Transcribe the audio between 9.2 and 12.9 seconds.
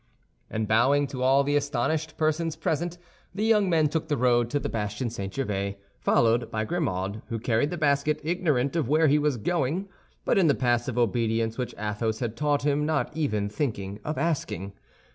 going but in the passive obedience which Athos had taught him